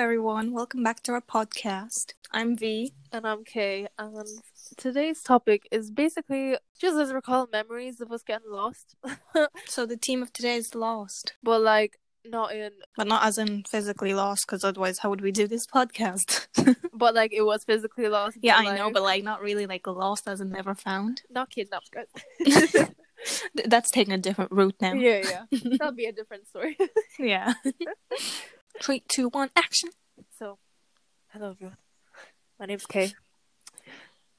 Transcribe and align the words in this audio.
everyone. 0.00 0.54
Welcome 0.54 0.82
back 0.82 1.02
to 1.02 1.12
our 1.12 1.20
podcast. 1.20 2.14
I'm 2.32 2.56
V. 2.56 2.94
And 3.12 3.26
I'm 3.26 3.44
Kay. 3.44 3.86
And 3.98 4.26
today's 4.78 5.22
topic 5.22 5.68
is 5.70 5.90
basically 5.90 6.56
just 6.80 6.98
as 6.98 7.12
recall 7.12 7.46
memories 7.52 8.00
of 8.00 8.10
us 8.10 8.22
getting 8.22 8.50
lost. 8.50 8.96
So 9.66 9.84
the 9.84 9.98
team 9.98 10.22
of 10.22 10.32
today 10.32 10.56
is 10.56 10.74
lost, 10.74 11.34
but 11.42 11.60
like 11.60 11.98
not 12.24 12.54
in 12.54 12.70
but 12.96 13.08
not 13.08 13.24
as 13.26 13.36
in 13.36 13.62
physically 13.64 14.14
lost, 14.14 14.46
because 14.46 14.64
otherwise, 14.64 15.00
how 15.00 15.10
would 15.10 15.20
we 15.20 15.32
do 15.32 15.46
this 15.46 15.66
podcast? 15.66 16.46
but 16.94 17.14
like 17.14 17.34
it 17.34 17.42
was 17.42 17.64
physically 17.64 18.08
lost. 18.08 18.38
yeah, 18.40 18.56
I 18.56 18.78
know, 18.78 18.90
but 18.90 19.02
like 19.02 19.22
not 19.22 19.42
really 19.42 19.66
like 19.66 19.86
lost 19.86 20.26
as 20.26 20.40
in 20.40 20.48
never 20.48 20.74
found. 20.74 21.20
not 21.28 21.50
kidnapped 21.50 21.90
guys. 21.92 22.88
That's 23.66 23.90
taking 23.90 24.14
a 24.14 24.18
different 24.18 24.50
route 24.50 24.76
now. 24.80 24.94
yeah, 24.94 25.44
yeah. 25.50 25.60
That'll 25.78 25.92
be 25.92 26.06
a 26.06 26.12
different 26.12 26.48
story. 26.48 26.78
Yeah. 27.18 27.52
Three, 28.82 29.02
two, 29.08 29.28
one, 29.28 29.50
action. 29.56 29.90
so 30.38 30.58
hello 31.28 31.50
everyone. 31.50 31.76
My 32.58 32.66
name's 32.66 32.86
Kay. 32.86 33.12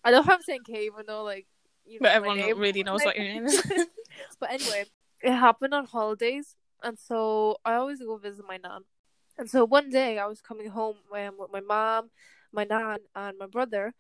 I 0.03 0.11
know 0.11 0.23
I'm 0.27 0.41
saying 0.41 0.61
Kay 0.65 0.85
even 0.85 1.05
though 1.07 1.23
like 1.23 1.45
you 1.85 1.99
know 1.99 2.03
But 2.05 2.09
my 2.09 2.15
everyone 2.15 2.37
name. 2.37 2.57
really 2.59 2.83
knows 2.87 3.03
what 3.03 3.15
your 3.15 3.25
name 3.25 3.45
is. 3.45 3.61
but 4.39 4.51
anyway, 4.51 4.85
it 5.21 5.31
happened 5.31 5.73
on 5.73 5.85
holidays, 5.85 6.55
and 6.81 6.97
so 6.97 7.57
I 7.63 7.75
always 7.75 7.99
go 7.99 8.17
visit 8.17 8.45
my 8.47 8.57
nan. 8.57 8.81
And 9.37 9.49
so 9.49 9.63
one 9.65 9.89
day 9.89 10.17
I 10.19 10.25
was 10.25 10.41
coming 10.41 10.69
home 10.69 10.97
um, 11.15 11.35
with 11.37 11.51
my 11.51 11.61
mom, 11.61 12.09
my 12.51 12.63
nan, 12.63 12.97
and 13.15 13.37
my 13.37 13.47
brother, 13.47 13.93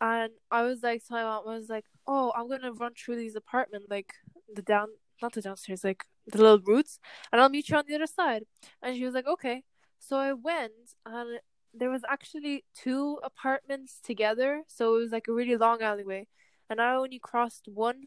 and 0.00 0.30
I 0.50 0.62
was 0.62 0.82
like, 0.82 1.04
to 1.06 1.12
my 1.12 1.22
mom, 1.24 1.42
I 1.48 1.56
was 1.58 1.68
like, 1.68 1.86
"Oh, 2.06 2.32
I'm 2.36 2.48
gonna 2.48 2.72
run 2.72 2.92
through 2.94 3.16
these 3.16 3.34
apartments, 3.34 3.88
like 3.90 4.14
the 4.54 4.62
down, 4.62 4.88
not 5.20 5.32
the 5.32 5.42
downstairs, 5.42 5.82
like 5.82 6.04
the 6.26 6.38
little 6.38 6.60
routes, 6.60 7.00
and 7.32 7.40
I'll 7.40 7.48
meet 7.48 7.68
you 7.68 7.76
on 7.76 7.84
the 7.88 7.96
other 7.96 8.06
side." 8.06 8.44
And 8.80 8.96
she 8.96 9.04
was 9.04 9.14
like, 9.14 9.26
"Okay." 9.26 9.64
So 9.98 10.16
I 10.18 10.32
went, 10.32 10.94
and 11.04 11.40
there 11.74 11.90
was 11.90 12.02
actually 12.08 12.64
two 12.74 13.18
apartments 13.22 14.00
together, 14.02 14.62
so 14.68 14.96
it 14.96 14.98
was 14.98 15.12
like 15.12 15.28
a 15.28 15.32
really 15.32 15.56
long 15.56 15.82
alleyway, 15.82 16.26
and 16.70 16.80
I 16.80 16.94
only 16.94 17.18
crossed 17.18 17.68
one 17.68 18.04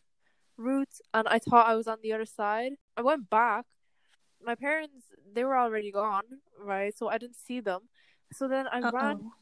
route 0.57 0.99
and 1.13 1.27
I 1.27 1.39
thought 1.39 1.67
I 1.67 1.75
was 1.75 1.87
on 1.87 1.97
the 2.03 2.13
other 2.13 2.25
side. 2.25 2.73
I 2.95 3.01
went 3.01 3.29
back. 3.29 3.65
My 4.43 4.55
parents 4.55 5.05
they 5.33 5.43
were 5.43 5.57
already 5.57 5.91
gone, 5.91 6.23
right? 6.59 6.95
So 6.97 7.07
I 7.09 7.17
didn't 7.17 7.37
see 7.37 7.59
them. 7.59 7.89
So 8.33 8.47
then 8.47 8.67
I 8.67 8.79
ran 8.79 8.93
Uh-oh. 9.17 9.33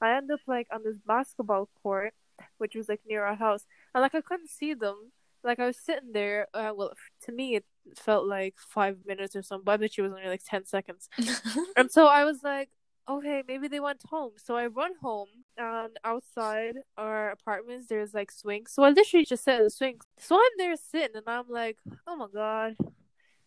I 0.00 0.16
ended 0.16 0.32
up 0.34 0.40
like 0.46 0.68
on 0.72 0.82
this 0.84 0.98
basketball 0.98 1.68
court 1.82 2.14
which 2.58 2.74
was 2.74 2.88
like 2.88 3.00
near 3.06 3.24
our 3.24 3.34
house. 3.36 3.66
And 3.94 4.02
like 4.02 4.14
I 4.14 4.20
couldn't 4.20 4.50
see 4.50 4.74
them. 4.74 5.12
Like 5.44 5.58
I 5.58 5.66
was 5.66 5.78
sitting 5.78 6.12
there, 6.12 6.46
uh, 6.54 6.72
well 6.74 6.92
to 7.24 7.32
me 7.32 7.56
it 7.56 7.64
felt 7.96 8.26
like 8.26 8.54
five 8.58 8.98
minutes 9.06 9.34
or 9.36 9.42
something, 9.42 9.64
but 9.64 9.72
I 9.72 9.76
bet 9.78 9.96
you 9.96 10.04
it 10.04 10.08
was 10.08 10.16
only 10.16 10.28
like 10.28 10.42
ten 10.44 10.64
seconds. 10.64 11.08
And 11.76 11.90
so 11.90 12.06
I 12.06 12.24
was 12.24 12.42
like, 12.42 12.68
okay, 13.08 13.42
maybe 13.46 13.68
they 13.68 13.80
went 13.80 14.02
home. 14.08 14.32
So 14.36 14.56
I 14.56 14.66
run 14.66 14.92
home 15.00 15.28
and 15.56 15.96
outside 16.04 16.74
our 16.96 17.30
apartments 17.30 17.86
there's 17.88 18.14
like 18.14 18.30
swings. 18.30 18.72
So 18.72 18.82
I 18.84 18.90
literally 18.90 19.24
just 19.24 19.44
sit 19.44 19.56
in 19.58 19.64
the 19.64 19.70
swings. 19.70 20.04
So 20.18 20.36
I'm 20.36 20.52
there 20.58 20.76
sitting 20.76 21.16
and 21.16 21.24
I'm 21.26 21.48
like, 21.48 21.78
oh 22.06 22.16
my 22.16 22.26
god. 22.32 22.76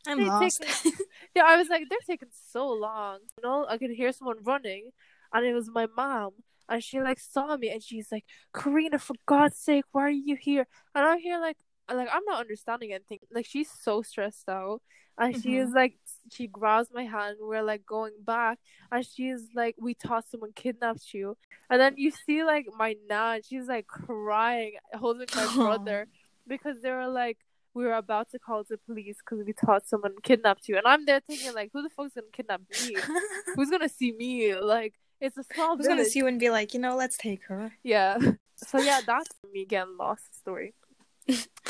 I'm 0.08 0.20
They 0.20 0.26
lost. 0.26 0.64
Yeah, 1.36 1.44
I 1.46 1.58
was 1.58 1.70
like, 1.70 1.84
they're 1.90 2.00
taking 2.06 2.30
so 2.52 2.68
long. 2.70 3.20
You 3.38 3.44
know, 3.44 3.66
I 3.70 3.78
could 3.78 3.92
hear 3.92 4.12
someone 4.12 4.44
running 4.44 4.92
and 5.34 5.46
it 5.46 5.54
was 5.54 5.70
my 5.70 5.88
mom. 5.96 6.32
And 6.70 6.84
she 6.84 7.02
like 7.02 7.20
saw 7.20 7.56
me 7.58 7.70
and 7.70 7.84
she's 7.84 8.12
like, 8.12 8.26
Karina, 8.54 9.00
for 9.00 9.16
God's 9.26 9.58
sake, 9.58 9.86
why 9.92 10.04
are 10.04 10.10
you 10.10 10.36
here? 10.40 10.68
And 10.96 11.06
I'm 11.06 11.20
here 11.20 11.40
like 11.40 11.58
like 11.92 12.10
I'm 12.12 12.24
not 12.26 12.40
understanding 12.40 12.94
anything. 12.94 13.20
Like 13.34 13.46
she's 13.46 13.70
so 13.70 14.02
stressed 14.02 14.50
out. 14.50 14.82
And 15.16 15.40
she 15.40 15.58
is 15.58 15.68
mm-hmm. 15.68 15.76
like 15.76 15.94
she 16.32 16.48
grabs 16.48 16.90
my 16.92 17.04
hand, 17.04 17.38
we're 17.40 17.62
like 17.62 17.86
going 17.86 18.14
back 18.26 18.58
and 18.92 19.06
she's 19.06 19.48
like, 19.54 19.76
We 19.80 19.94
thought 19.94 20.28
someone 20.28 20.54
kidnapped 20.56 21.14
you 21.14 21.38
and 21.70 21.80
then 21.80 21.94
you 21.98 22.10
see 22.10 22.44
like 22.44 22.66
my 22.76 22.96
nan, 23.08 23.42
she's 23.48 23.68
like 23.68 23.86
crying, 23.86 24.74
holding 24.96 25.28
my 25.36 25.46
brother 25.56 26.08
because 26.48 26.82
they 26.82 26.90
were 26.90 27.10
like 27.10 27.38
we 27.74 27.86
were 27.86 27.94
about 27.94 28.30
to 28.32 28.40
call 28.40 28.64
the 28.64 28.78
police 28.78 29.18
because 29.18 29.44
we 29.46 29.54
thought 29.54 29.88
someone 29.88 30.14
kidnapped 30.22 30.68
you, 30.68 30.78
and 30.78 30.86
I'm 30.86 31.06
there 31.06 31.20
thinking 31.20 31.54
like, 31.54 31.72
who 31.74 31.82
the 31.82 31.90
fuck's 31.90 32.14
gonna 32.14 32.28
kidnap 32.32 32.62
me? 32.70 32.96
Who's 33.56 33.70
gonna 33.70 33.90
see 33.90 34.12
me? 34.12 34.56
Like, 34.56 34.94
it's 35.20 35.38
a 35.38 35.44
small 35.44 35.78
Who's 35.78 35.88
gonna 35.88 36.06
see 36.06 36.20
you 36.20 36.28
and 36.28 36.40
be 36.40 36.50
like, 36.50 36.74
you 36.74 36.80
know, 36.80 36.96
let's 36.96 37.18
take 37.18 37.44
her? 37.48 37.74
Yeah. 37.84 38.18
So 38.56 38.80
yeah, 38.80 39.02
that's 39.06 39.30
me 39.52 39.66
getting 39.66 39.98
lost 39.98 40.40
story. 40.40 40.74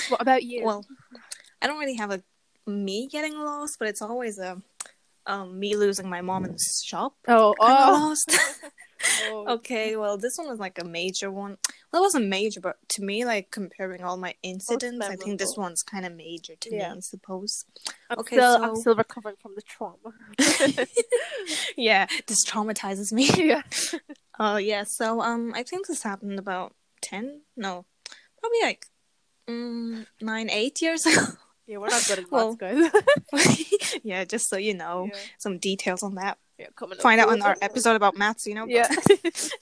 What 0.09 0.21
about 0.21 0.43
you? 0.43 0.63
Well, 0.63 0.85
I 1.61 1.67
don't 1.67 1.79
really 1.79 1.95
have 1.95 2.11
a 2.11 2.23
me 2.65 3.07
getting 3.07 3.37
lost, 3.37 3.77
but 3.79 3.87
it's 3.87 4.01
always 4.01 4.39
a 4.39 4.61
um 5.25 5.59
me 5.59 5.75
losing 5.75 6.09
my 6.09 6.21
mom 6.21 6.45
in 6.45 6.51
the 6.51 6.65
shop. 6.85 7.15
oh, 7.27 7.55
oh, 7.59 7.65
lost. 7.65 8.37
oh. 9.23 9.45
okay, 9.55 9.95
well, 9.95 10.17
this 10.17 10.37
one 10.37 10.47
was 10.47 10.59
like 10.59 10.79
a 10.79 10.83
major 10.83 11.31
one. 11.31 11.57
Well, 11.91 12.01
it 12.01 12.05
wasn't 12.05 12.27
major, 12.27 12.61
but 12.61 12.77
to 12.89 13.03
me, 13.03 13.25
like 13.25 13.51
comparing 13.51 14.03
all 14.03 14.17
my 14.17 14.35
incidents, 14.43 15.05
I 15.05 15.15
think 15.15 15.39
this 15.39 15.55
one's 15.57 15.83
kind 15.83 16.05
of 16.05 16.13
major 16.13 16.55
to 16.55 16.69
Yeah. 16.73 16.91
me, 16.91 16.97
I 16.97 16.99
suppose. 17.01 17.65
I'm 18.09 18.19
okay, 18.19 18.37
still, 18.37 18.63
I'm 18.63 18.75
still 18.75 18.95
recovering 18.95 19.35
from 19.41 19.53
the 19.55 19.61
trauma. 19.61 20.13
yeah, 21.77 22.07
this 22.27 22.45
traumatizes 22.45 23.11
me. 23.11 23.29
yeah. 23.35 23.63
Oh 24.39 24.57
yeah, 24.57 24.83
so 24.83 25.21
um, 25.21 25.53
I 25.55 25.63
think 25.63 25.87
this 25.87 26.03
happened 26.03 26.39
about 26.39 26.73
ten, 27.01 27.41
no, 27.55 27.85
probably 28.39 28.59
like 28.63 28.87
mm, 29.47 30.05
nine, 30.21 30.49
eight 30.49 30.81
years 30.81 31.05
ago. 31.05 31.21
Yeah, 31.67 31.77
we're 31.77 31.87
not 31.87 32.05
good 32.07 32.19
at 32.19 32.25
Well, 32.31 32.57
maths, 32.59 32.91
guys. 33.31 33.99
yeah, 34.03 34.25
just 34.25 34.49
so 34.49 34.57
you 34.57 34.73
know 34.73 35.09
yeah. 35.11 35.19
some 35.37 35.57
details 35.57 36.03
on 36.03 36.15
that. 36.15 36.37
yeah, 36.57 36.67
coming 36.75 36.97
up. 36.97 37.01
Find 37.01 37.21
out 37.21 37.29
on 37.29 37.41
our 37.41 37.55
episode 37.61 37.95
about 37.95 38.17
maths, 38.17 38.45
you 38.45 38.55
know. 38.55 38.65
Yeah. 38.67 38.89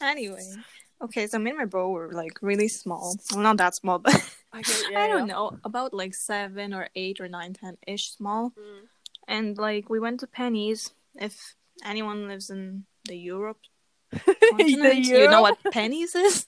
anyway, 0.01 0.43
okay, 1.03 1.27
so 1.27 1.37
me 1.37 1.51
and 1.51 1.59
my 1.59 1.65
bro 1.65 1.89
were 1.89 2.11
like 2.11 2.39
really 2.41 2.67
small. 2.67 3.15
Well, 3.31 3.41
not 3.41 3.57
that 3.57 3.75
small, 3.75 3.99
but 3.99 4.15
I, 4.51 4.61
get, 4.61 4.83
I 4.95 5.07
don't 5.07 5.27
yeah. 5.27 5.33
know, 5.33 5.59
about 5.63 5.93
like 5.93 6.15
seven 6.15 6.73
or 6.73 6.89
eight 6.95 7.21
or 7.21 7.27
nine, 7.27 7.53
ten 7.53 7.77
ish 7.85 8.11
small. 8.11 8.51
Mm. 8.51 8.87
And 9.27 9.57
like 9.57 9.89
we 9.89 9.99
went 9.99 10.21
to 10.21 10.27
Penneys. 10.27 10.91
If 11.15 11.55
anyone 11.85 12.27
lives 12.27 12.49
in 12.49 12.85
the 13.05 13.15
Europe 13.15 13.59
The 14.11 14.35
continent, 14.49 15.05
you 15.05 15.29
know 15.29 15.41
what 15.41 15.57
Penneys 15.63 16.15
is. 16.15 16.47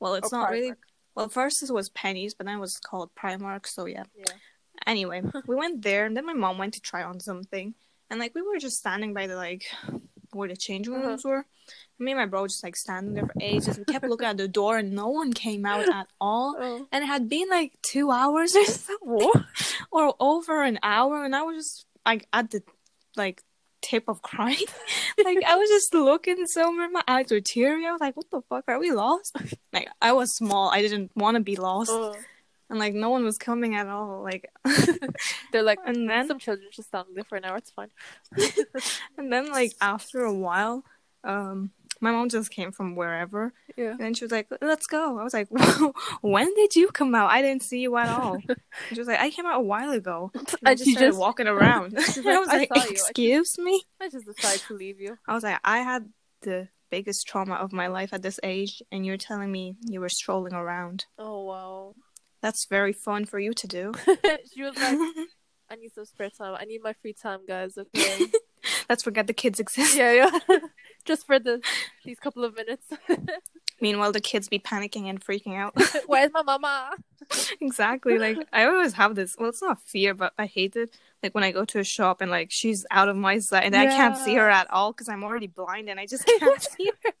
Well, 0.00 0.14
it's 0.14 0.32
Or 0.32 0.40
not 0.40 0.50
really. 0.50 0.72
Well, 1.16 1.28
first 1.28 1.62
it 1.62 1.72
was 1.72 1.88
Penneys, 1.90 2.34
but 2.36 2.46
then 2.46 2.58
it 2.58 2.60
was 2.60 2.76
called 2.78 3.10
Primark. 3.14 3.66
So 3.66 3.86
yeah. 3.86 4.04
Yeah. 4.14 4.34
Anyway, 4.86 5.22
we 5.46 5.56
went 5.56 5.82
there, 5.82 6.04
and 6.06 6.16
then 6.16 6.26
my 6.26 6.34
mom 6.34 6.58
went 6.58 6.74
to 6.74 6.80
try 6.80 7.02
on 7.02 7.18
something, 7.20 7.74
and 8.10 8.20
like 8.20 8.34
we 8.34 8.42
were 8.42 8.58
just 8.58 8.76
standing 8.76 9.14
by 9.14 9.26
the 9.26 9.36
like 9.36 9.64
where 10.32 10.48
the 10.48 10.56
change 10.56 10.86
Uh-huh. 10.88 10.98
rooms 10.98 11.24
were. 11.24 11.46
Me 11.98 12.12
and 12.12 12.20
my 12.20 12.26
bro 12.26 12.46
just 12.46 12.62
like 12.62 12.76
standing 12.76 13.14
there 13.14 13.24
for 13.26 13.32
ages. 13.40 13.78
We 13.78 13.84
kept 13.84 14.04
looking 14.04 14.28
at 14.28 14.36
the 14.36 14.46
door, 14.48 14.76
and 14.76 14.92
no 14.92 15.08
one 15.08 15.32
came 15.32 15.64
out 15.64 15.88
at 16.00 16.08
all. 16.20 16.54
Oh. 16.60 16.86
And 16.92 17.02
it 17.02 17.06
had 17.06 17.28
been 17.28 17.48
like 17.48 17.72
two 17.82 18.10
hours 18.10 18.54
or 18.54 18.64
so, 18.66 18.94
or 19.90 20.14
over 20.20 20.62
an 20.62 20.78
hour, 20.82 21.24
and 21.24 21.34
I 21.34 21.42
was 21.42 21.56
just 21.56 21.86
like 22.04 22.28
at 22.32 22.50
the 22.50 22.62
like 23.16 23.42
tip 23.82 24.04
of 24.08 24.22
crying. 24.22 24.66
like 25.24 25.38
I 25.46 25.56
was 25.56 25.68
just 25.68 25.94
looking 25.94 26.46
somewhere, 26.46 26.88
my 26.90 27.02
eyes 27.06 27.30
were 27.30 27.40
teary. 27.40 27.86
I 27.86 27.92
was 27.92 28.00
like, 28.00 28.16
"What 28.16 28.30
the 28.30 28.40
fuck? 28.48 28.64
Are 28.68 28.78
we 28.78 28.90
lost?" 28.92 29.36
Like 29.72 29.88
I 30.00 30.12
was 30.12 30.34
small, 30.34 30.70
I 30.70 30.80
didn't 30.82 31.10
want 31.14 31.36
to 31.36 31.42
be 31.42 31.56
lost, 31.56 31.90
Oh. 31.92 32.14
and 32.70 32.78
like 32.78 32.94
no 32.94 33.10
one 33.10 33.24
was 33.24 33.36
coming 33.38 33.74
at 33.74 33.86
all. 33.86 34.22
Like, 34.22 34.50
They're 35.52 35.62
like, 35.62 35.78
and 35.86 36.08
then 36.08 36.26
some 36.28 36.38
children 36.38 36.68
just 36.72 36.88
standing 36.88 37.14
there 37.14 37.24
for 37.24 37.36
an 37.36 37.44
hour. 37.44 37.58
It's 37.58 37.70
fine. 37.70 37.90
and 39.18 39.32
then 39.32 39.50
like 39.52 39.72
after 39.80 40.20
a 40.22 40.32
while, 40.34 40.84
um. 41.24 41.70
My 42.00 42.10
mom 42.12 42.28
just 42.28 42.50
came 42.50 42.72
from 42.72 42.94
wherever, 42.94 43.52
Yeah. 43.76 43.92
and 43.92 44.00
then 44.00 44.14
she 44.14 44.24
was 44.24 44.32
like, 44.32 44.48
"Let's 44.60 44.86
go." 44.86 45.18
I 45.18 45.24
was 45.24 45.32
like, 45.34 45.48
"When 46.20 46.54
did 46.54 46.76
you 46.76 46.88
come 46.88 47.14
out? 47.14 47.30
I 47.30 47.40
didn't 47.42 47.62
see 47.62 47.80
you 47.80 47.96
at 47.96 48.08
all." 48.08 48.38
She 48.92 48.98
was 48.98 49.08
like, 49.08 49.20
"I 49.20 49.30
came 49.30 49.46
out 49.46 49.58
a 49.60 49.62
while 49.62 49.90
ago." 49.90 50.30
And 50.34 50.46
I 50.64 50.74
just 50.74 50.90
started 50.90 51.08
just- 51.08 51.18
walking 51.18 51.46
around. 51.48 51.94
She's 52.12 52.26
I 52.26 52.38
was 52.38 52.48
"I 52.48 52.58
like, 52.58 52.68
you. 52.74 52.82
I 52.82 52.86
just- 52.90 53.10
"Excuse 53.10 53.58
me." 53.58 53.82
I 54.00 54.08
just 54.10 54.26
decided 54.26 54.60
to 54.68 54.74
leave 54.74 55.00
you. 55.00 55.16
I 55.26 55.34
was 55.34 55.42
like, 55.42 55.58
I 55.64 55.78
had 55.78 56.10
the 56.42 56.68
biggest 56.90 57.26
trauma 57.26 57.54
of 57.54 57.72
my 57.72 57.86
life 57.88 58.10
at 58.12 58.22
this 58.22 58.38
age, 58.42 58.82
and 58.92 59.04
you're 59.06 59.16
telling 59.16 59.50
me 59.50 59.76
you 59.82 60.00
were 60.00 60.08
strolling 60.10 60.52
around. 60.54 61.06
Oh 61.18 61.44
wow. 61.44 61.94
That's 62.42 62.66
very 62.66 62.92
fun 62.92 63.24
for 63.24 63.38
you 63.40 63.52
to 63.54 63.66
do. 63.66 63.92
she 64.54 64.62
was 64.62 64.76
like, 64.76 64.98
I 65.70 65.74
need 65.76 65.92
some 65.94 66.04
spare 66.04 66.30
time. 66.30 66.54
I 66.60 66.64
need 66.64 66.80
my 66.82 66.92
free 66.92 67.14
time, 67.14 67.40
guys. 67.48 67.76
Okay. 67.78 68.26
Let's 68.88 69.02
forget 69.02 69.26
the 69.26 69.32
kids 69.32 69.58
exist. 69.58 69.96
yeah, 69.96 70.12
yeah. 70.12 70.58
Just 71.06 71.26
for 71.26 71.38
the 71.38 71.60
these 72.04 72.18
couple 72.18 72.44
of 72.44 72.54
minutes. 72.54 72.86
Meanwhile, 73.80 74.12
the 74.12 74.20
kids 74.20 74.48
be 74.48 74.58
panicking 74.58 75.04
and 75.10 75.20
freaking 75.24 75.54
out. 75.56 75.74
Where's 76.06 76.32
my 76.32 76.42
mama? 76.42 76.90
exactly. 77.60 78.18
Like 78.18 78.38
I 78.52 78.64
always 78.66 78.94
have 78.94 79.14
this. 79.14 79.36
Well, 79.38 79.48
it's 79.50 79.62
not 79.62 79.80
fear, 79.82 80.14
but 80.14 80.32
I 80.38 80.46
hate 80.46 80.76
it. 80.76 80.94
Like 81.22 81.34
when 81.34 81.44
I 81.44 81.52
go 81.52 81.64
to 81.66 81.78
a 81.80 81.84
shop 81.84 82.20
and 82.20 82.30
like 82.30 82.48
she's 82.50 82.86
out 82.90 83.08
of 83.08 83.16
my 83.16 83.38
sight, 83.38 83.64
and 83.64 83.76
I 83.76 83.86
can't 83.86 84.16
see 84.16 84.34
her 84.34 84.48
at 84.48 84.70
all 84.70 84.92
because 84.92 85.08
I'm 85.08 85.24
already 85.24 85.46
blind 85.46 85.88
and 85.88 85.98
I 86.00 86.06
just 86.06 86.24
can't 86.26 86.62
see 86.62 86.90
her. 87.04 87.12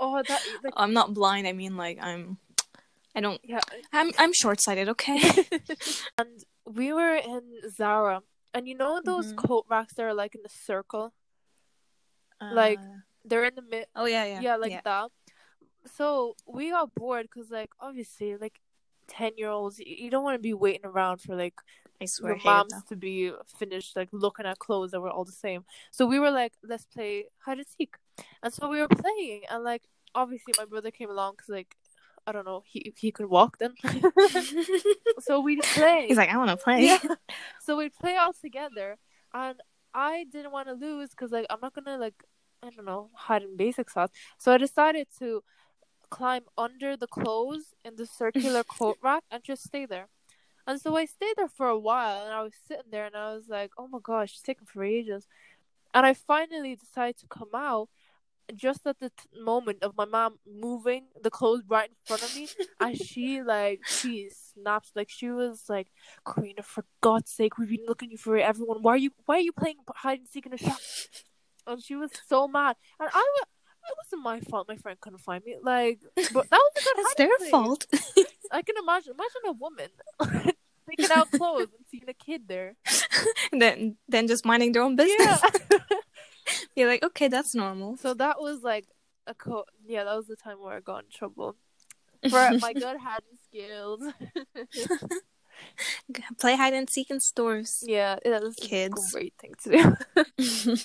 Oh, 0.00 0.22
that 0.26 0.42
like, 0.62 0.74
I'm 0.76 0.92
not 0.92 1.14
blind. 1.14 1.46
I 1.46 1.52
mean, 1.52 1.76
like 1.76 1.98
I'm. 2.02 2.38
I 3.14 3.20
don't. 3.20 3.40
yeah. 3.44 3.60
I'm. 3.92 4.10
I'm 4.18 4.32
short 4.32 4.60
sighted. 4.60 4.88
Okay. 4.90 5.20
and 6.18 6.28
we 6.66 6.92
were 6.92 7.14
in 7.14 7.42
Zara, 7.70 8.22
and 8.52 8.66
you 8.68 8.74
know 8.76 9.00
those 9.04 9.32
Mhm. 9.32 9.36
coat 9.36 9.66
racks 9.70 9.94
that 9.94 10.02
are 10.04 10.14
like 10.14 10.34
in 10.34 10.40
a 10.44 10.48
circle. 10.48 11.12
Like, 12.52 12.78
Uh, 12.78 13.00
they're 13.24 13.44
in 13.44 13.54
the 13.54 13.62
mid. 13.62 13.86
oh 13.96 14.04
yeah, 14.06 14.24
yeah, 14.24 14.40
Yeah, 14.40 14.56
like 14.56 14.82
that. 14.84 15.10
So 15.86 16.34
we 16.46 16.70
got 16.70 16.94
bored 16.94 17.26
because, 17.32 17.50
like, 17.50 17.70
obviously, 17.80 18.36
like, 18.36 18.60
ten 19.06 19.32
year 19.36 19.48
olds, 19.50 19.78
you 19.78 20.10
don't 20.10 20.24
want 20.24 20.34
to 20.34 20.42
be 20.42 20.54
waiting 20.54 20.86
around 20.86 21.20
for 21.20 21.36
like 21.36 21.54
I 22.00 22.06
swear, 22.06 22.32
your 22.32 22.40
moms 22.44 22.72
to 22.88 22.96
be 22.96 23.30
finished 23.58 23.94
like 23.96 24.08
looking 24.12 24.46
at 24.46 24.58
clothes 24.58 24.92
that 24.92 25.00
were 25.00 25.10
all 25.10 25.24
the 25.24 25.32
same. 25.32 25.64
So 25.90 26.06
we 26.06 26.18
were 26.18 26.30
like, 26.30 26.52
let's 26.62 26.86
play 26.86 27.26
hide 27.44 27.58
and 27.58 27.66
seek, 27.66 27.96
and 28.42 28.52
so 28.52 28.68
we 28.68 28.80
were 28.80 28.88
playing, 28.88 29.42
and 29.50 29.62
like 29.62 29.82
obviously 30.14 30.54
my 30.56 30.64
brother 30.64 30.90
came 30.90 31.10
along 31.10 31.34
because 31.34 31.50
like 31.50 31.76
I 32.26 32.32
don't 32.32 32.46
know 32.46 32.62
he 32.66 32.94
he 32.96 33.12
could 33.12 33.26
walk 33.26 33.58
then, 33.58 33.74
so 35.20 35.40
we 35.40 35.56
play. 35.60 36.06
He's 36.08 36.16
like, 36.16 36.30
I 36.30 36.36
want 36.38 36.50
to 36.50 36.56
play. 36.56 36.86
yeah. 36.86 36.98
So 37.60 37.76
we 37.76 37.90
play 37.90 38.16
all 38.16 38.32
together, 38.32 38.96
and 39.32 39.60
I 39.94 40.24
didn't 40.32 40.52
want 40.52 40.68
to 40.68 40.74
lose 40.74 41.10
because 41.10 41.30
like 41.30 41.46
I'm 41.50 41.58
not 41.62 41.74
gonna 41.74 41.98
like 41.98 42.22
I 42.64 42.70
don't 42.70 42.86
know 42.86 43.10
hide 43.14 43.42
in 43.42 43.56
basic 43.56 43.90
sauce. 43.90 44.10
So 44.38 44.52
I 44.52 44.58
decided 44.58 45.08
to 45.18 45.42
climb 46.10 46.44
under 46.56 46.96
the 46.96 47.06
clothes 47.06 47.74
in 47.84 47.96
the 47.96 48.06
circular 48.06 48.64
coat 48.78 48.98
rack 49.02 49.24
and 49.30 49.42
just 49.44 49.64
stay 49.64 49.86
there. 49.86 50.08
And 50.66 50.80
so 50.80 50.96
I 50.96 51.04
stayed 51.04 51.34
there 51.36 51.48
for 51.48 51.68
a 51.68 51.78
while, 51.78 52.24
and 52.24 52.32
I 52.32 52.42
was 52.42 52.54
sitting 52.68 52.90
there, 52.90 53.06
and 53.06 53.16
I 53.16 53.34
was 53.34 53.48
like, 53.48 53.72
"Oh 53.78 53.88
my 53.88 53.98
gosh, 54.02 54.32
it's 54.32 54.42
taking 54.42 54.66
for 54.66 54.82
ages." 54.84 55.26
And 55.94 56.06
I 56.06 56.14
finally 56.14 56.76
decided 56.76 57.18
to 57.18 57.26
come 57.28 57.50
out, 57.54 57.88
just 58.54 58.86
at 58.86 58.98
the 59.00 59.10
t- 59.10 59.40
moment 59.40 59.82
of 59.82 59.96
my 59.96 60.06
mom 60.06 60.38
moving 60.46 61.06
the 61.22 61.30
clothes 61.30 61.64
right 61.68 61.90
in 61.90 61.96
front 62.06 62.22
of 62.22 62.34
me, 62.36 62.48
and 62.80 62.96
she 63.08 63.42
like 63.42 63.80
she 63.86 64.30
snaps 64.30 64.92
like 64.96 65.10
she 65.10 65.30
was 65.30 65.64
like, 65.68 65.88
"Karina, 66.26 66.62
for 66.62 66.84
God's 67.02 67.30
sake, 67.30 67.58
we've 67.58 67.68
been 67.70 67.86
looking 67.86 68.16
for 68.16 68.38
everyone. 68.38 68.82
Why 68.82 68.92
are 68.94 69.04
you 69.06 69.10
Why 69.26 69.36
are 69.36 69.46
you 69.48 69.52
playing 69.52 69.78
hide 69.96 70.20
and 70.20 70.28
seek 70.28 70.46
in 70.46 70.54
a 70.54 70.58
shop?" 70.58 70.80
And 71.66 71.82
she 71.82 71.96
was 71.96 72.10
so 72.28 72.46
mad, 72.48 72.76
and 73.00 73.08
I 73.12 73.16
wa- 73.18 73.46
it 73.90 73.96
wasn't 74.04 74.22
my 74.22 74.40
fault. 74.40 74.68
My 74.68 74.76
friend 74.76 74.98
couldn't 75.00 75.18
find 75.20 75.44
me. 75.44 75.56
Like, 75.62 76.00
but 76.32 76.48
that 76.50 76.60
was 76.60 76.72
a 76.76 76.80
good 76.84 76.94
It's 76.98 77.08
hiding 77.08 77.28
their 77.28 77.36
place. 77.38 77.50
fault. 77.50 77.86
I 78.52 78.62
can 78.62 78.76
imagine. 78.82 79.12
Imagine 79.14 79.42
a 79.46 79.52
woman 79.52 79.88
taking 80.88 81.10
out 81.10 81.30
clothes 81.30 81.68
and 81.76 81.86
seeing 81.90 82.04
a 82.08 82.14
kid 82.14 82.42
there. 82.48 82.76
and 83.52 83.60
then, 83.62 83.96
then 84.08 84.26
just 84.28 84.44
minding 84.46 84.72
their 84.72 84.82
own 84.82 84.96
business. 84.96 85.40
Yeah. 85.70 85.78
You're 86.76 86.88
like, 86.88 87.02
okay, 87.02 87.28
that's 87.28 87.54
normal. 87.54 87.96
so 87.96 88.14
that 88.14 88.40
was 88.40 88.62
like 88.62 88.86
a 89.26 89.34
co. 89.34 89.64
Yeah, 89.86 90.04
that 90.04 90.14
was 90.16 90.26
the 90.26 90.36
time 90.36 90.60
where 90.60 90.76
I 90.76 90.80
got 90.80 91.04
in 91.04 91.10
trouble 91.10 91.56
for 92.28 92.50
my 92.60 92.72
good 92.74 92.96
hiding 92.98 93.38
skills. 93.46 94.02
Play 96.38 96.56
hide 96.56 96.74
and 96.74 96.88
seek 96.90 97.10
in 97.10 97.20
stores. 97.20 97.82
yeah, 97.86 98.18
that 98.24 98.42
was 98.42 98.56
Kids. 98.56 99.08
a 99.14 99.16
great 99.16 99.34
thing 99.40 99.54
to 99.64 99.96
do. 100.36 100.76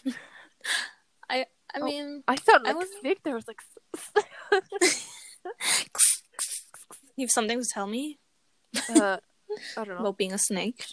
I 1.29 1.45
I 1.73 1.79
Oh. 1.81 1.85
mean, 1.85 2.23
I 2.27 2.35
sound 2.35 2.65
I 2.65 2.71
like 2.71 2.77
was- 2.79 2.89
a 2.89 3.00
snake. 3.01 3.19
There 3.23 3.35
was 3.35 3.47
like. 3.47 3.61
you 7.15 7.23
have 7.25 7.31
something 7.31 7.61
to 7.61 7.67
tell 7.67 7.88
me 7.88 8.17
uh, 8.95 9.17
I 9.77 9.83
don't 9.83 9.88
know. 9.95 9.97
about 9.97 10.17
being 10.17 10.33
a 10.33 10.38
snake. 10.38 10.83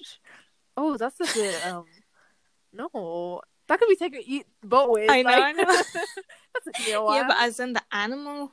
Oh, 0.76 0.96
that's 0.96 1.18
a 1.20 1.24
bit. 1.34 1.66
Um, 1.66 1.84
no, 2.72 3.40
that 3.68 3.78
could 3.78 3.88
be 3.88 3.96
taken 3.96 4.20
eat 4.24 4.46
both 4.62 4.90
ways. 4.90 5.08
I 5.10 5.22
know, 5.22 5.30
like- 5.30 5.42
I 5.44 5.52
know. 5.52 5.64
that's 6.54 6.66
a 6.88 6.92
know 6.92 7.12
Yeah, 7.14 7.24
but 7.28 7.36
as 7.40 7.58
in 7.60 7.72
the 7.72 7.82
animal, 7.92 8.52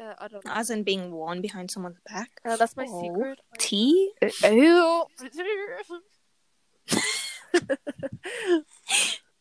uh, 0.00 0.14
I 0.18 0.28
don't 0.28 0.44
know. 0.44 0.52
as 0.54 0.70
in 0.70 0.82
being 0.84 1.10
worn 1.12 1.40
behind 1.40 1.70
someone's 1.70 1.98
back. 2.08 2.30
Uh, 2.44 2.56
that's 2.56 2.76
my 2.76 2.86
Oh. 2.88 3.00
secret. 3.02 3.38
Tea? 3.58 4.12
Ew. 4.44 5.04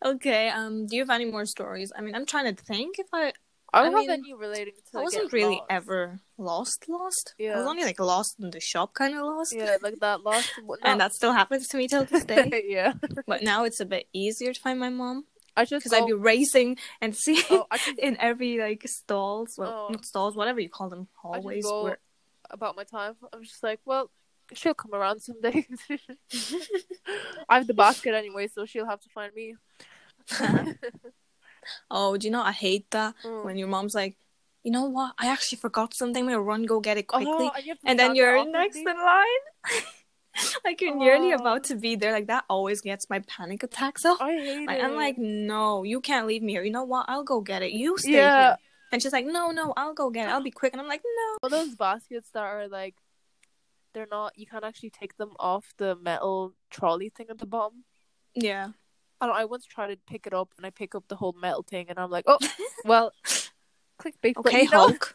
Okay. 0.04 0.50
Um. 0.50 0.88
Do 0.88 0.96
you 0.96 1.02
have 1.02 1.10
any 1.10 1.26
more 1.26 1.46
stories? 1.46 1.92
I 1.96 2.02
mean, 2.02 2.16
I'm 2.16 2.26
trying 2.26 2.54
to 2.54 2.64
think 2.64 3.00
if 3.00 3.08
I. 3.14 3.34
I 3.72 3.82
I 3.82 3.84
don't 3.84 3.94
have 3.94 4.02
mean, 4.02 4.10
any 4.10 4.34
relating 4.34 4.74
to. 4.92 5.00
I 5.00 5.04
wasn't 5.04 5.32
really 5.32 5.58
lost. 5.58 5.66
ever 5.70 6.20
lost. 6.40 6.86
Lost. 6.90 7.36
Yeah. 7.38 7.54
I 7.54 7.58
was 7.58 7.68
only 7.68 7.84
like 7.84 8.00
lost 8.00 8.38
in 8.40 8.50
the 8.50 8.60
shop, 8.60 8.96
kind 8.96 9.16
of 9.16 9.22
lost. 9.24 9.54
Yeah, 9.56 9.78
like 9.84 10.00
that 10.00 10.24
lost. 10.24 10.50
And 10.84 11.00
that 11.02 11.14
still 11.14 11.34
happens 11.34 11.68
to 11.68 11.78
me 11.78 11.88
till 11.88 12.06
this 12.06 12.24
day. 12.24 12.64
yeah, 12.68 12.94
but 13.28 13.44
now 13.44 13.66
it's 13.66 13.80
a 13.80 13.86
bit 13.86 14.08
easier 14.12 14.54
to 14.54 14.60
find 14.60 14.80
my 14.80 14.90
mom 14.90 15.26
I 15.60 15.66
just 15.66 15.84
because 15.84 15.98
I'd 15.98 16.08
be 16.08 16.14
racing 16.14 16.78
and 17.02 17.16
see 17.16 17.44
Oh, 17.50 17.66
just 17.74 18.00
in 18.00 18.18
every 18.20 18.58
like 18.60 18.88
stalls, 18.88 19.56
well, 19.58 19.88
Oh. 19.90 19.92
not 19.92 20.06
stalls, 20.06 20.36
whatever 20.36 20.60
you 20.62 20.70
call 20.70 20.90
them, 20.90 21.08
I 21.18 21.22
hallways. 21.22 21.66
Where... 21.66 21.98
about 22.50 22.78
my 22.78 22.86
time. 22.86 23.16
I'm 23.34 23.44
just 23.44 23.62
like, 23.62 23.82
well, 23.86 24.10
she'll 24.54 24.74
come 24.74 24.94
around 24.94 25.20
someday. 25.22 25.68
I 27.50 27.56
have 27.58 27.68
the 27.68 27.74
basket 27.74 28.14
anyway, 28.14 28.48
so 28.48 28.66
she'll 28.66 28.86
have 28.88 29.02
to 29.02 29.10
find 29.10 29.34
me. 29.34 29.56
oh, 31.92 32.18
do 32.18 32.28
you 32.28 32.32
know 32.32 32.42
I 32.42 32.52
hate 32.52 32.90
that 32.92 33.16
Mm. 33.24 33.46
when 33.46 33.58
your 33.58 33.68
mom's 33.68 33.96
like, 33.96 34.16
you 34.64 34.72
know 34.72 34.86
what? 34.86 35.14
I 35.18 35.28
actually 35.28 35.58
forgot 35.58 35.94
something. 35.94 36.30
I'm 36.30 36.36
run, 36.44 36.66
go 36.66 36.80
get 36.80 36.98
it 36.98 37.08
quickly, 37.08 37.28
Oh, 37.48 37.52
and, 37.56 37.66
you 37.66 37.72
have 37.72 37.80
to 37.80 37.88
and 37.90 38.00
then 38.00 38.16
you're 38.16 38.46
next 38.46 38.78
in 38.78 38.86
line. 38.86 39.44
like 40.64 40.82
you're 40.82 40.96
nearly 40.96 41.32
Oh. 41.34 41.38
about 41.38 41.64
to 41.66 41.76
be 41.76 41.96
there. 41.96 42.12
Like 42.12 42.28
that 42.28 42.46
always 42.50 42.82
gets 42.82 43.10
my 43.10 43.20
panic 43.20 43.64
attacks 43.64 44.06
off. 44.06 44.22
I 44.22 44.34
hate 44.34 44.68
Like, 44.68 44.80
it. 44.80 44.84
I'm 44.84 44.96
like, 44.96 45.18
no, 45.18 45.84
you 45.84 46.02
can't 46.02 46.28
leave 46.28 46.44
me 46.44 46.54
here. 46.54 46.64
You 46.64 46.72
know 46.72 46.84
what? 46.84 47.06
I'll 47.10 47.24
go 47.24 47.42
get 47.42 47.62
it. 47.62 47.72
You 47.72 47.98
stay 47.98 48.12
Yeah. 48.14 48.38
here. 48.50 48.58
And 48.92 49.02
she's 49.02 49.14
like, 49.14 49.26
no, 49.26 49.52
no, 49.52 49.74
I'll 49.78 49.94
go 49.94 50.10
get 50.10 50.28
it. 50.28 50.32
I'll 50.32 50.42
be 50.44 50.50
quick. 50.52 50.74
And 50.74 50.82
I'm 50.82 50.88
like, 50.88 51.04
no. 51.04 51.38
Well, 51.44 51.50
those 51.52 51.76
baskets 51.76 52.32
that 52.32 52.42
are 52.44 52.68
like, 52.68 52.96
they're 54.00 54.08
not. 54.10 54.32
You 54.38 54.46
can't 54.46 54.64
actually 54.64 54.92
take 54.92 55.18
them 55.18 55.32
off 55.40 55.74
the 55.78 55.96
metal 55.96 56.54
trolley 56.70 57.10
thing 57.10 57.28
at 57.30 57.38
the 57.38 57.46
bottom. 57.46 57.84
Yeah. 58.34 58.70
I 59.20 59.26
don't. 59.28 59.36
I 59.36 59.44
once 59.46 59.66
tried 59.66 59.88
to 59.88 59.98
pick 60.08 60.26
it 60.26 60.34
up, 60.34 60.54
and 60.56 60.66
I 60.66 60.70
pick 60.70 60.96
up 60.96 61.04
the 61.10 61.18
whole 61.18 61.34
metal 61.34 61.64
thing, 61.64 61.88
and 61.90 62.00
I'm 62.00 62.10
like, 62.10 62.24
oh, 62.28 62.38
well, 62.86 63.12
clickbait. 64.00 64.36
but 64.36 64.48
Okay, 64.48 64.64
Hulk. 64.64 65.14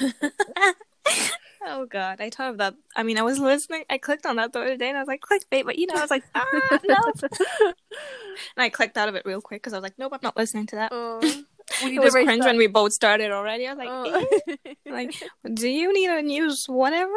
oh 1.64 1.86
god, 1.86 2.20
I 2.20 2.30
thought 2.30 2.50
of 2.50 2.58
that. 2.58 2.74
I 2.96 3.04
mean, 3.04 3.18
I 3.18 3.22
was 3.22 3.38
listening. 3.38 3.84
I 3.88 3.98
clicked 3.98 4.26
on 4.26 4.36
that 4.36 4.52
the 4.52 4.60
other 4.60 4.76
day, 4.76 4.88
and 4.88 4.98
I 4.98 5.00
was 5.00 5.08
like, 5.08 5.20
clickbait. 5.20 5.64
But 5.64 5.78
you 5.78 5.86
know, 5.86 5.94
I 5.94 6.00
was 6.00 6.10
like, 6.10 6.24
ah, 6.34 6.78
no. 6.84 7.12
And 8.56 8.64
I 8.64 8.68
clicked 8.68 8.98
out 8.98 9.08
of 9.08 9.14
it 9.14 9.22
real 9.24 9.40
quick 9.40 9.62
because 9.62 9.72
I 9.72 9.76
was 9.76 9.84
like, 9.84 9.98
nope, 9.98 10.12
I'm 10.12 10.20
not 10.22 10.36
listening 10.36 10.66
to 10.66 10.76
that. 10.76 10.92
We 11.84 11.90
need 11.90 11.96
it 11.98 12.02
was 12.02 12.12
cringe 12.12 12.40
that. 12.40 12.46
when 12.46 12.56
we 12.56 12.66
both 12.66 12.92
started 12.92 13.30
already. 13.30 13.68
I 13.68 13.74
was 13.74 13.78
like, 13.78 13.88
Uh, 13.88 14.64
eh. 14.66 14.74
like, 14.90 15.14
do 15.54 15.68
you 15.68 15.92
need 15.92 16.10
a 16.10 16.20
news 16.22 16.66
whatever? 16.68 17.16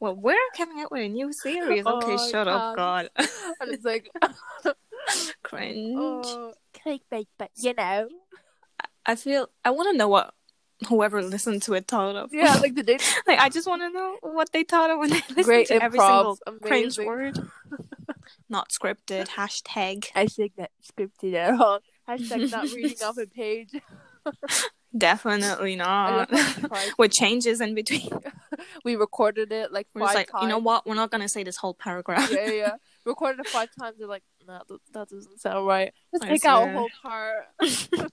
Well, 0.00 0.16
we're 0.16 0.34
coming 0.56 0.80
out 0.80 0.90
with 0.90 1.02
a 1.02 1.08
new 1.08 1.32
series. 1.32 1.84
Okay, 1.86 2.16
Oh, 2.18 2.30
shut 2.30 2.48
up, 2.48 2.76
God. 2.76 3.08
and 3.16 3.28
it's 3.72 3.84
like, 3.84 4.10
cringe. 5.42 5.94
oh, 5.98 6.52
clickbait, 6.74 7.26
but 7.38 7.50
you 7.56 7.74
know, 7.76 8.08
I 9.06 9.14
feel 9.16 9.48
I 9.64 9.70
want 9.70 9.92
to 9.92 9.96
know 9.98 10.08
what 10.08 10.34
whoever 10.88 11.22
listened 11.22 11.62
to 11.62 11.74
it 11.74 11.86
thought 11.86 12.16
of. 12.16 12.30
yeah, 12.32 12.54
like 12.54 12.74
the 12.74 12.82
date. 12.82 13.02
like 13.26 13.38
I 13.38 13.48
just 13.48 13.66
want 13.68 13.82
to 13.82 13.90
know 13.90 14.16
what 14.22 14.52
they 14.52 14.64
thought 14.64 14.90
of 14.90 14.98
when 14.98 15.10
they 15.10 15.16
listened 15.28 15.44
Great 15.44 15.66
to 15.68 15.82
every 15.82 15.98
single 15.98 16.38
improv, 16.46 16.60
cringe 16.62 16.98
word. 16.98 17.38
Not 18.48 18.70
scripted. 18.70 19.28
Hashtag. 19.28 20.06
Hashtag 20.12 20.52
not 20.56 20.70
scripted 20.84 21.34
at 21.34 21.60
all. 21.60 21.80
Hashtag 22.08 22.50
not 22.50 22.64
reading 22.72 22.96
off 23.04 23.18
a 23.18 23.26
page. 23.26 23.70
Definitely 24.96 25.76
not. 25.76 26.30
love 26.30 26.40
how 26.40 26.62
we 26.62 26.68
tried. 26.68 26.88
With 26.98 27.12
changes 27.12 27.60
in 27.60 27.74
between. 27.74 28.08
We 28.84 28.96
recorded 28.96 29.52
it 29.52 29.72
like 29.72 29.86
We're 29.94 30.00
five 30.02 30.08
just 30.08 30.16
like, 30.16 30.30
times. 30.30 30.42
you 30.42 30.48
know 30.48 30.58
what? 30.58 30.86
We're 30.86 30.94
not 30.94 31.10
gonna 31.10 31.28
say 31.28 31.42
this 31.42 31.56
whole 31.56 31.74
paragraph. 31.74 32.30
yeah, 32.32 32.46
yeah, 32.46 32.52
yeah. 32.52 32.72
Recorded 33.04 33.40
it 33.40 33.48
five 33.48 33.68
times. 33.78 33.96
They're 33.98 34.06
like, 34.06 34.22
nah, 34.46 34.60
that, 34.68 34.78
that 34.92 35.08
doesn't 35.08 35.40
sound 35.40 35.66
right. 35.66 35.92
Let's 36.12 36.24
take 36.26 36.44
out 36.44 36.68
a 36.68 36.72
whole 36.72 36.90
part. 37.02 37.44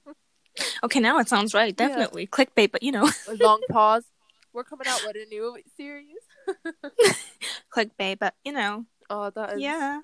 Okay, 0.83 0.99
now 0.99 1.19
it 1.19 1.29
sounds 1.29 1.53
right. 1.53 1.75
Yeah. 1.77 1.87
Definitely 1.87 2.25
clickbait, 2.25 2.71
but 2.71 2.81
you 2.81 2.91
know, 2.91 3.07
A 3.27 3.35
long 3.35 3.61
pause. 3.69 4.05
We're 4.53 4.63
coming 4.63 4.87
out 4.87 5.03
with 5.05 5.15
a 5.15 5.25
new 5.29 5.55
series. 5.75 6.15
clickbait, 7.75 8.17
but 8.19 8.33
you 8.43 8.53
know, 8.53 8.85
Oh, 9.09 9.29
that 9.29 9.53
is 9.53 9.61
yeah. 9.61 10.01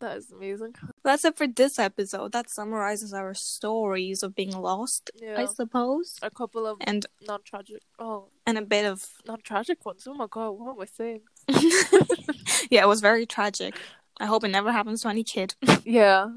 That 0.00 0.16
is 0.18 0.30
amazing. 0.30 0.74
That's 1.04 1.24
it 1.24 1.36
for 1.36 1.46
this 1.46 1.78
episode. 1.78 2.32
That 2.32 2.50
summarizes 2.50 3.12
our 3.12 3.34
stories 3.34 4.22
of 4.22 4.34
being 4.34 4.56
lost, 4.56 5.10
Yeah, 5.14 5.40
I 5.40 5.46
suppose, 5.46 6.18
a 6.22 6.30
couple 6.30 6.66
of 6.66 6.78
and 6.80 7.06
non-tragic. 7.26 7.82
Oh, 7.98 8.28
and 8.46 8.58
a 8.58 8.62
bit 8.62 8.84
of 8.84 9.06
non-tragic 9.26 9.84
ones. 9.84 10.06
Oh 10.06 10.14
my 10.14 10.26
god, 10.28 10.50
what 10.50 10.72
am 10.74 10.80
I 10.80 10.86
saying? 10.86 11.22
yeah, 12.70 12.82
it 12.82 12.88
was 12.88 13.00
very 13.00 13.26
tragic. 13.26 13.74
I 14.18 14.26
hope 14.26 14.44
it 14.44 14.48
never 14.48 14.72
happens 14.72 15.02
to 15.02 15.08
any 15.08 15.24
kid. 15.24 15.54
Yeah. 15.84 16.28